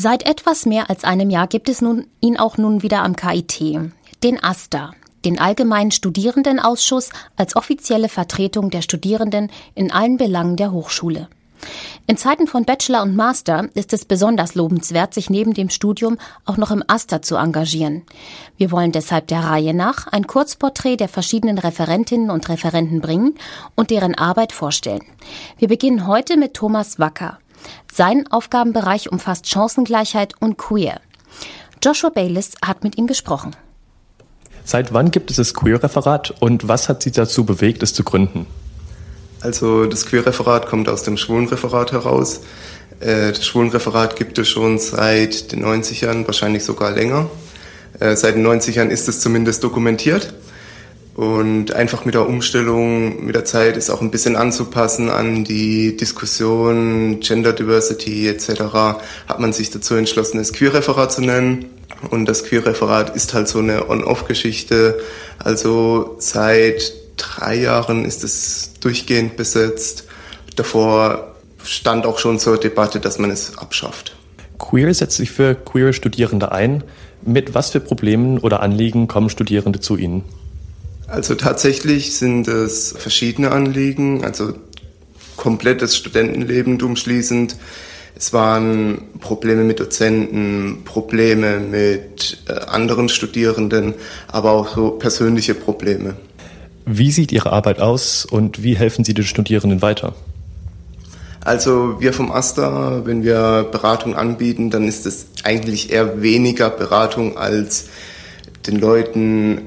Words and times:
Seit 0.00 0.28
etwas 0.28 0.64
mehr 0.64 0.90
als 0.90 1.02
einem 1.02 1.28
Jahr 1.28 1.48
gibt 1.48 1.68
es 1.68 1.80
nun 1.82 2.06
ihn 2.20 2.38
auch 2.38 2.56
nun 2.56 2.84
wieder 2.84 3.02
am 3.02 3.16
KIT, 3.16 3.80
den 4.22 4.40
AStA, 4.40 4.92
den 5.24 5.40
Allgemeinen 5.40 5.90
Studierendenausschuss 5.90 7.10
als 7.34 7.56
offizielle 7.56 8.08
Vertretung 8.08 8.70
der 8.70 8.82
Studierenden 8.82 9.50
in 9.74 9.90
allen 9.90 10.16
Belangen 10.16 10.54
der 10.54 10.70
Hochschule. 10.70 11.26
In 12.06 12.16
Zeiten 12.16 12.46
von 12.46 12.64
Bachelor 12.64 13.02
und 13.02 13.16
Master 13.16 13.70
ist 13.74 13.92
es 13.92 14.04
besonders 14.04 14.54
lobenswert, 14.54 15.14
sich 15.14 15.30
neben 15.30 15.52
dem 15.52 15.68
Studium 15.68 16.16
auch 16.44 16.58
noch 16.58 16.70
im 16.70 16.84
AStA 16.86 17.20
zu 17.20 17.34
engagieren. 17.34 18.04
Wir 18.56 18.70
wollen 18.70 18.92
deshalb 18.92 19.26
der 19.26 19.40
Reihe 19.40 19.74
nach 19.74 20.06
ein 20.06 20.28
Kurzporträt 20.28 20.98
der 20.98 21.08
verschiedenen 21.08 21.58
Referentinnen 21.58 22.30
und 22.30 22.48
Referenten 22.48 23.00
bringen 23.00 23.34
und 23.74 23.90
deren 23.90 24.14
Arbeit 24.14 24.52
vorstellen. 24.52 25.02
Wir 25.58 25.66
beginnen 25.66 26.06
heute 26.06 26.36
mit 26.36 26.54
Thomas 26.54 27.00
Wacker. 27.00 27.40
Sein 27.92 28.26
Aufgabenbereich 28.30 29.10
umfasst 29.10 29.48
Chancengleichheit 29.48 30.34
und 30.40 30.56
Queer. 30.56 31.00
Joshua 31.82 32.10
Bayliss 32.10 32.52
hat 32.64 32.84
mit 32.84 32.98
ihm 32.98 33.06
gesprochen. 33.06 33.56
Seit 34.64 34.92
wann 34.92 35.10
gibt 35.10 35.30
es 35.30 35.36
das 35.38 35.54
Queer-Referat 35.54 36.34
und 36.40 36.68
was 36.68 36.88
hat 36.88 37.02
Sie 37.02 37.10
dazu 37.10 37.44
bewegt, 37.44 37.82
es 37.82 37.94
zu 37.94 38.04
gründen? 38.04 38.46
Also 39.40 39.86
das 39.86 40.06
Queer-Referat 40.06 40.66
kommt 40.66 40.88
aus 40.88 41.04
dem 41.04 41.16
Schwulenreferat 41.16 41.92
heraus. 41.92 42.40
Äh, 43.00 43.32
das 43.32 43.46
Schwulenreferat 43.46 44.16
gibt 44.16 44.38
es 44.38 44.48
schon 44.48 44.78
seit 44.78 45.52
den 45.52 45.64
90ern, 45.64 46.26
wahrscheinlich 46.26 46.64
sogar 46.64 46.90
länger. 46.90 47.30
Äh, 48.00 48.16
seit 48.16 48.34
den 48.34 48.46
90ern 48.46 48.88
ist 48.88 49.08
es 49.08 49.20
zumindest 49.20 49.62
dokumentiert. 49.62 50.34
Und 51.18 51.72
einfach 51.72 52.04
mit 52.04 52.14
der 52.14 52.28
Umstellung, 52.28 53.26
mit 53.26 53.34
der 53.34 53.44
Zeit 53.44 53.76
ist 53.76 53.90
auch 53.90 54.02
ein 54.02 54.12
bisschen 54.12 54.36
anzupassen 54.36 55.10
an 55.10 55.42
die 55.42 55.96
Diskussion 55.96 57.18
Gender 57.18 57.52
Diversity 57.52 58.28
etc. 58.28 58.60
hat 59.26 59.40
man 59.40 59.52
sich 59.52 59.68
dazu 59.70 59.96
entschlossen, 59.96 60.38
es 60.38 60.52
Queer-Referat 60.52 61.10
zu 61.10 61.22
nennen. 61.22 61.64
Und 62.10 62.26
das 62.26 62.44
Queer-Referat 62.44 63.16
ist 63.16 63.34
halt 63.34 63.48
so 63.48 63.58
eine 63.58 63.90
On-Off-Geschichte. 63.90 65.00
Also 65.40 66.14
seit 66.20 66.92
drei 67.16 67.56
Jahren 67.56 68.04
ist 68.04 68.22
es 68.22 68.74
durchgehend 68.78 69.36
besetzt. 69.36 70.04
Davor 70.54 71.34
stand 71.64 72.06
auch 72.06 72.20
schon 72.20 72.38
zur 72.38 72.58
Debatte, 72.58 73.00
dass 73.00 73.18
man 73.18 73.32
es 73.32 73.58
abschafft. 73.58 74.14
Queer 74.60 74.94
setzt 74.94 75.16
sich 75.16 75.32
für 75.32 75.56
queere 75.56 75.92
Studierende 75.92 76.52
ein. 76.52 76.84
Mit 77.22 77.56
was 77.56 77.70
für 77.70 77.80
Problemen 77.80 78.38
oder 78.38 78.60
Anliegen 78.60 79.08
kommen 79.08 79.30
Studierende 79.30 79.80
zu 79.80 79.96
Ihnen? 79.96 80.22
Also 81.08 81.34
tatsächlich 81.34 82.14
sind 82.16 82.48
es 82.48 82.94
verschiedene 82.96 83.50
Anliegen, 83.50 84.24
also 84.24 84.52
komplettes 85.36 85.96
Studentenleben 85.96 86.80
umschließend. 86.80 87.56
Es 88.14 88.32
waren 88.32 89.02
Probleme 89.20 89.64
mit 89.64 89.80
Dozenten, 89.80 90.82
Probleme 90.84 91.60
mit 91.60 92.38
äh, 92.48 92.52
anderen 92.52 93.08
Studierenden, 93.08 93.94
aber 94.26 94.50
auch 94.50 94.74
so 94.74 94.90
persönliche 94.90 95.54
Probleme. 95.54 96.16
Wie 96.84 97.10
sieht 97.10 97.32
Ihre 97.32 97.52
Arbeit 97.52 97.80
aus 97.80 98.24
und 98.24 98.62
wie 98.62 98.76
helfen 98.76 99.04
Sie 99.04 99.14
den 99.14 99.24
Studierenden 99.24 99.80
weiter? 99.80 100.14
Also 101.40 102.00
wir 102.00 102.12
vom 102.12 102.30
AStA, 102.30 103.06
wenn 103.06 103.22
wir 103.22 103.68
Beratung 103.70 104.14
anbieten, 104.14 104.70
dann 104.70 104.86
ist 104.86 105.06
es 105.06 105.28
eigentlich 105.44 105.90
eher 105.92 106.20
weniger 106.20 106.68
Beratung 106.68 107.38
als 107.38 107.86
den 108.66 108.76
Leuten 108.76 109.62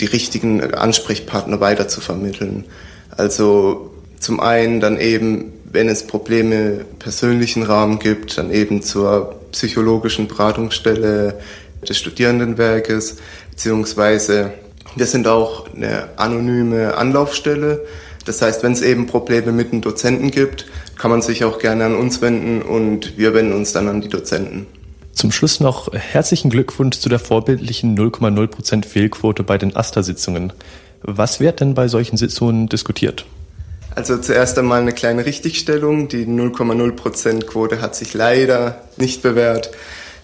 die 0.00 0.06
richtigen 0.06 0.74
Ansprechpartner 0.74 1.60
weiter 1.60 1.88
zu 1.88 2.00
vermitteln. 2.00 2.64
Also 3.16 3.90
zum 4.18 4.40
einen 4.40 4.80
dann 4.80 5.00
eben, 5.00 5.52
wenn 5.64 5.88
es 5.88 6.06
Probleme 6.06 6.84
persönlichen 6.98 7.62
Rahmen 7.62 7.98
gibt, 7.98 8.38
dann 8.38 8.50
eben 8.50 8.82
zur 8.82 9.40
psychologischen 9.52 10.28
Beratungsstelle 10.28 11.38
des 11.88 11.98
Studierendenwerkes, 11.98 13.16
beziehungsweise 13.50 14.52
wir 14.96 15.06
sind 15.06 15.28
auch 15.28 15.72
eine 15.74 16.08
anonyme 16.16 16.96
Anlaufstelle. 16.96 17.84
Das 18.24 18.42
heißt, 18.42 18.62
wenn 18.62 18.72
es 18.72 18.82
eben 18.82 19.06
Probleme 19.06 19.52
mit 19.52 19.72
den 19.72 19.82
Dozenten 19.82 20.30
gibt, 20.30 20.66
kann 20.98 21.10
man 21.10 21.22
sich 21.22 21.44
auch 21.44 21.58
gerne 21.58 21.84
an 21.84 21.94
uns 21.94 22.20
wenden 22.22 22.62
und 22.62 23.18
wir 23.18 23.34
wenden 23.34 23.52
uns 23.52 23.72
dann 23.72 23.88
an 23.88 24.00
die 24.00 24.08
Dozenten. 24.08 24.66
Zum 25.16 25.32
Schluss 25.32 25.60
noch 25.60 25.90
herzlichen 25.94 26.50
Glückwunsch 26.50 26.98
zu 26.98 27.08
der 27.08 27.18
vorbildlichen 27.18 27.96
0,0% 27.96 28.84
Fehlquote 28.84 29.44
bei 29.44 29.56
den 29.56 29.74
AStA-Sitzungen. 29.74 30.52
Was 31.00 31.40
wird 31.40 31.60
denn 31.60 31.72
bei 31.72 31.88
solchen 31.88 32.18
Sitzungen 32.18 32.68
diskutiert? 32.68 33.24
Also 33.94 34.18
zuerst 34.18 34.58
einmal 34.58 34.82
eine 34.82 34.92
kleine 34.92 35.24
Richtigstellung. 35.24 36.08
Die 36.08 36.26
0,0% 36.26 37.46
Quote 37.46 37.80
hat 37.80 37.96
sich 37.96 38.12
leider 38.12 38.82
nicht 38.98 39.22
bewährt. 39.22 39.70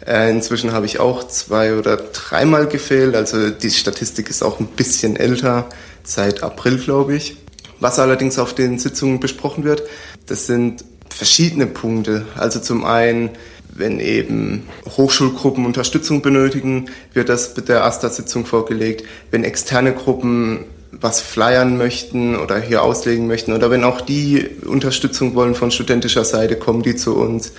Äh, 0.06 0.30
inzwischen 0.30 0.72
habe 0.72 0.84
ich 0.84 1.00
auch 1.00 1.26
zwei 1.26 1.78
oder 1.78 1.96
dreimal 1.96 2.66
gefehlt. 2.66 3.14
Also 3.14 3.48
die 3.48 3.70
Statistik 3.70 4.28
ist 4.28 4.42
auch 4.42 4.60
ein 4.60 4.66
bisschen 4.66 5.16
älter, 5.16 5.70
seit 6.04 6.42
April, 6.42 6.76
glaube 6.76 7.16
ich. 7.16 7.38
Was 7.80 7.98
allerdings 7.98 8.38
auf 8.38 8.54
den 8.54 8.78
Sitzungen 8.78 9.20
besprochen 9.20 9.64
wird, 9.64 9.84
das 10.26 10.46
sind 10.46 10.84
verschiedene 11.08 11.66
Punkte. 11.66 12.26
Also 12.36 12.60
zum 12.60 12.84
einen, 12.84 13.30
wenn 13.74 14.00
eben 14.00 14.68
Hochschulgruppen 14.96 15.66
Unterstützung 15.66 16.22
benötigen, 16.22 16.86
wird 17.14 17.28
das 17.28 17.56
mit 17.56 17.68
der 17.68 17.84
AStA-Sitzung 17.84 18.44
vorgelegt. 18.44 19.04
Wenn 19.30 19.44
externe 19.44 19.92
Gruppen 19.92 20.64
was 20.92 21.20
flyern 21.20 21.78
möchten 21.78 22.36
oder 22.36 22.60
hier 22.60 22.82
auslegen 22.82 23.26
möchten 23.26 23.52
oder 23.52 23.70
wenn 23.70 23.82
auch 23.82 24.02
die 24.02 24.46
Unterstützung 24.66 25.34
wollen 25.34 25.54
von 25.54 25.70
studentischer 25.70 26.24
Seite, 26.24 26.56
kommen 26.56 26.82
die 26.82 26.96
zu 26.96 27.16
uns. 27.16 27.52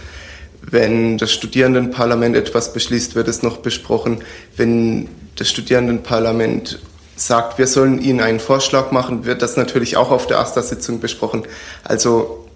Wenn 0.62 1.18
das 1.18 1.32
Studierendenparlament 1.32 2.36
etwas 2.36 2.74
beschließt, 2.74 3.16
wird 3.16 3.28
es 3.28 3.42
noch 3.42 3.58
besprochen. 3.58 4.20
Wenn 4.56 5.10
das 5.36 5.50
Studierendenparlament 5.50 6.80
sagt, 7.16 7.58
wir 7.58 7.68
sollen 7.68 8.02
Ihnen 8.02 8.22
einen 8.22 8.40
Vorschlag 8.40 8.92
machen, 8.92 9.26
wird 9.26 9.42
das 9.42 9.58
natürlich 9.58 9.98
auch 9.98 10.12
auf 10.12 10.28
der 10.28 10.40
AStA-Sitzung 10.40 11.00
besprochen. 11.00 11.44
Also 11.84 12.48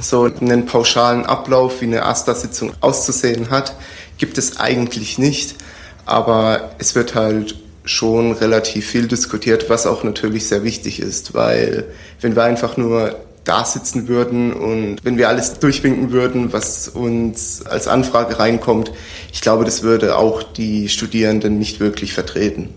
so 0.00 0.24
einen 0.24 0.66
pauschalen 0.66 1.24
Ablauf, 1.24 1.80
wie 1.80 1.86
eine 1.86 2.04
AStA-Sitzung 2.04 2.72
auszusehen 2.80 3.50
hat, 3.50 3.74
gibt 4.18 4.38
es 4.38 4.58
eigentlich 4.58 5.18
nicht. 5.18 5.56
Aber 6.04 6.70
es 6.78 6.94
wird 6.94 7.14
halt 7.14 7.56
schon 7.84 8.32
relativ 8.32 8.86
viel 8.86 9.06
diskutiert, 9.06 9.70
was 9.70 9.86
auch 9.86 10.04
natürlich 10.04 10.46
sehr 10.48 10.64
wichtig 10.64 11.00
ist, 11.00 11.34
weil 11.34 11.84
wenn 12.20 12.34
wir 12.34 12.42
einfach 12.42 12.76
nur 12.76 13.16
da 13.44 13.64
sitzen 13.64 14.08
würden 14.08 14.52
und 14.52 14.98
wenn 15.04 15.18
wir 15.18 15.28
alles 15.28 15.60
durchwinken 15.60 16.10
würden, 16.10 16.52
was 16.52 16.88
uns 16.88 17.64
als 17.64 17.86
Anfrage 17.86 18.40
reinkommt, 18.40 18.90
ich 19.32 19.40
glaube, 19.40 19.64
das 19.64 19.82
würde 19.82 20.16
auch 20.16 20.42
die 20.42 20.88
Studierenden 20.88 21.58
nicht 21.58 21.78
wirklich 21.78 22.12
vertreten. 22.12 22.74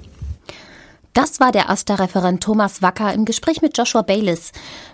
Das 1.13 1.39
war 1.39 1.51
der 1.51 1.69
AStA-Referent 1.69 2.43
Thomas 2.43 2.81
Wacker 2.81 3.13
im 3.13 3.25
Gespräch 3.25 3.61
mit 3.61 3.77
Joshua 3.77 4.01
Bayliss. 4.03 4.51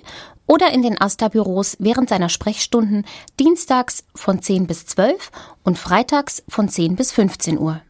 oder 0.47 0.73
in 0.73 0.83
den 0.83 1.01
AStA-Büros 1.01 1.77
während 1.79 2.09
seiner 2.09 2.29
Sprechstunden 2.29 3.05
dienstags 3.39 4.03
von 4.15 4.43
10 4.43 4.67
bis 4.67 4.87
12 4.87 5.31
und 5.63 5.79
freitags 5.79 6.43
von 6.49 6.69
10 6.69 6.97
bis 6.97 7.13
15 7.13 7.57
Uhr. 7.59 7.81